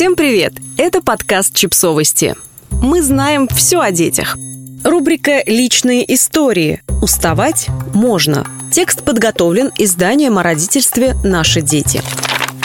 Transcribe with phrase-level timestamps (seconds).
[0.00, 0.54] Всем привет!
[0.78, 2.34] Это подкаст «Чипсовости».
[2.70, 4.38] Мы знаем все о детях.
[4.82, 6.80] Рубрика «Личные истории».
[7.02, 8.46] Уставать можно.
[8.72, 12.00] Текст подготовлен изданием о родительстве «Наши дети».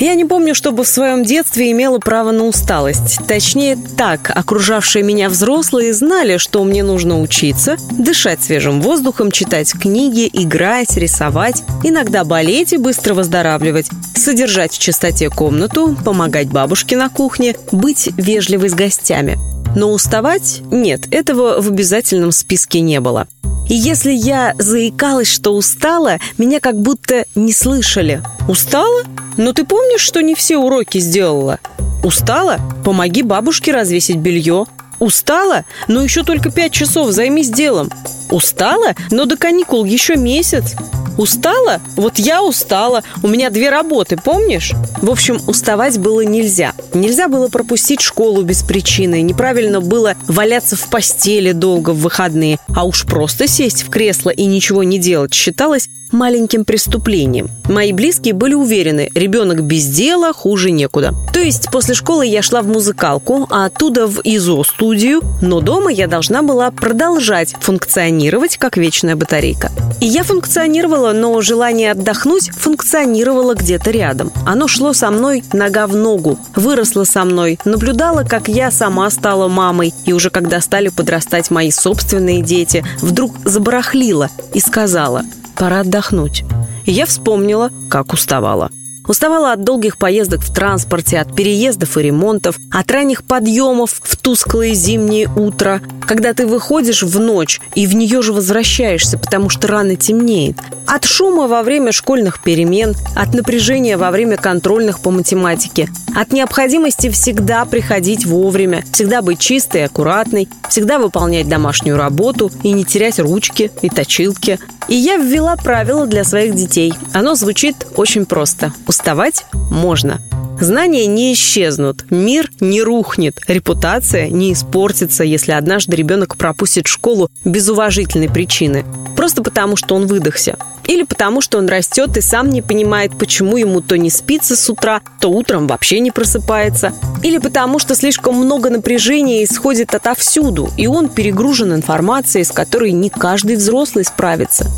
[0.00, 3.18] Я не помню, чтобы в своем детстве имела право на усталость.
[3.28, 10.28] Точнее, так, окружавшие меня взрослые знали, что мне нужно учиться, дышать свежим воздухом, читать книги,
[10.32, 17.54] играть, рисовать, иногда болеть и быстро выздоравливать, содержать в чистоте комнату, помогать бабушке на кухне,
[17.70, 19.38] быть вежливой с гостями.
[19.76, 23.28] Но уставать– нет, этого в обязательном списке не было.
[23.70, 28.20] И если я заикалась, что устала, меня как будто не слышали.
[28.48, 29.04] Устала?
[29.36, 31.60] Но ты помнишь, что не все уроки сделала?
[32.02, 32.58] Устала?
[32.84, 34.66] Помоги бабушке развесить белье.
[34.98, 35.64] Устала?
[35.86, 37.90] Но еще только пять часов, займись делом.
[38.28, 38.96] Устала?
[39.12, 40.74] Но до каникул еще месяц.
[41.20, 41.82] Устала?
[41.96, 43.02] Вот я устала.
[43.22, 44.72] У меня две работы, помнишь?
[45.02, 46.72] В общем, уставать было нельзя.
[46.94, 49.20] Нельзя было пропустить школу без причины.
[49.20, 52.58] Неправильно было валяться в постели долго в выходные.
[52.74, 57.50] А уж просто сесть в кресло и ничего не делать считалось маленьким преступлением.
[57.68, 61.14] Мои близкие были уверены, ребенок без дела хуже некуда.
[61.32, 66.06] То есть после школы я шла в музыкалку, а оттуда в ИЗО-студию, но дома я
[66.06, 69.70] должна была продолжать функционировать как вечная батарейка.
[70.00, 74.32] И я функционировала, но желание отдохнуть функционировало где-то рядом.
[74.46, 79.48] Оно шло со мной нога в ногу, выросло со мной, наблюдала, как я сама стала
[79.48, 85.24] мамой, и уже когда стали подрастать мои собственные дети, вдруг забарахлила и сказала–
[85.60, 86.42] пора отдохнуть.
[86.86, 88.70] И я вспомнила, как уставала.
[89.06, 94.72] Уставала от долгих поездок в транспорте, от переездов и ремонтов, от ранних подъемов в тусклое
[94.72, 99.94] зимнее утро, когда ты выходишь в ночь и в нее же возвращаешься, потому что рано
[99.94, 106.32] темнеет, от шума во время школьных перемен, от напряжения во время контрольных по математике, от
[106.32, 113.20] необходимости всегда приходить вовремя, всегда быть чистой аккуратной, всегда выполнять домашнюю работу и не терять
[113.20, 114.58] ручки и точилки.
[114.88, 116.92] И я ввела правило для своих детей.
[117.12, 118.72] Оно звучит очень просто.
[118.88, 120.20] Уставать можно.
[120.60, 127.66] Знания не исчезнут, мир не рухнет, репутация не испортится, если однажды ребенок пропустит школу без
[127.70, 128.84] уважительной причины.
[129.16, 130.58] Просто потому, что он выдохся.
[130.84, 134.68] Или потому, что он растет и сам не понимает, почему ему то не спится с
[134.68, 136.92] утра, то утром вообще не просыпается.
[137.22, 143.08] Или потому, что слишком много напряжения исходит отовсюду, и он перегружен информацией, с которой не
[143.08, 144.70] каждый взрослый справится.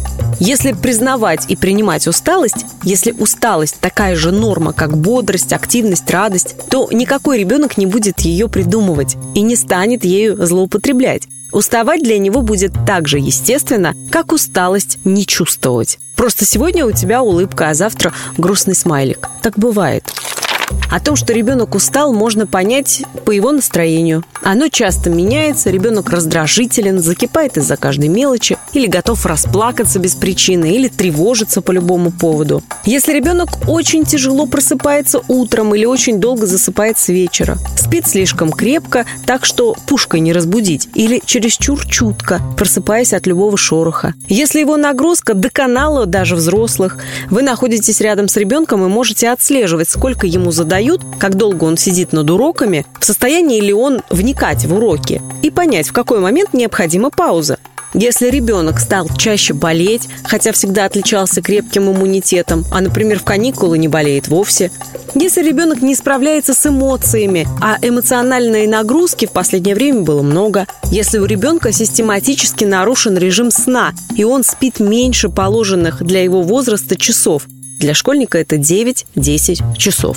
[0.44, 6.88] Если признавать и принимать усталость, если усталость такая же норма, как бодрость, активность, радость, то
[6.90, 11.28] никакой ребенок не будет ее придумывать и не станет ею злоупотреблять.
[11.52, 16.00] Уставать для него будет так же естественно, как усталость не чувствовать.
[16.16, 19.28] Просто сегодня у тебя улыбка, а завтра грустный смайлик.
[19.42, 20.12] Так бывает.
[20.92, 24.22] О том, что ребенок устал, можно понять по его настроению.
[24.42, 30.88] Оно часто меняется, ребенок раздражителен, закипает из-за каждой мелочи, или готов расплакаться без причины, или
[30.88, 32.62] тревожиться по любому поводу.
[32.84, 39.06] Если ребенок очень тяжело просыпается утром или очень долго засыпает с вечера, спит слишком крепко,
[39.24, 44.12] так что пушкой не разбудить, или чересчур чутко, просыпаясь от любого шороха.
[44.28, 46.98] Если его нагрузка до канала даже взрослых,
[47.30, 51.76] вы находитесь рядом с ребенком и можете отслеживать, сколько ему задают задают, как долго он
[51.76, 56.54] сидит над уроками, в состоянии ли он вникать в уроки и понять, в какой момент
[56.54, 57.58] необходима пауза.
[57.94, 63.86] Если ребенок стал чаще болеть, хотя всегда отличался крепким иммунитетом, а, например, в каникулы не
[63.86, 64.72] болеет вовсе,
[65.14, 71.18] если ребенок не справляется с эмоциями, а эмоциональной нагрузки в последнее время было много, если
[71.18, 77.46] у ребенка систематически нарушен режим сна, и он спит меньше положенных для его возраста часов,
[77.78, 80.16] для школьника это 9-10 часов.